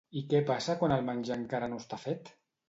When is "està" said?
1.85-2.01